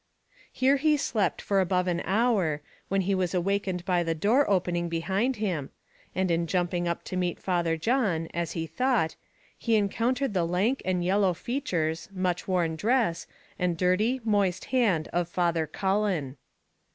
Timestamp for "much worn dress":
12.11-13.27